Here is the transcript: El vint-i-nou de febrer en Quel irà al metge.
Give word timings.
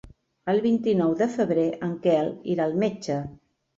El 0.53 0.61
vint-i-nou 0.61 1.13
de 1.21 1.27
febrer 1.35 1.67
en 1.91 1.93
Quel 2.07 2.33
irà 2.55 2.67
al 2.69 2.75
metge. 2.85 3.19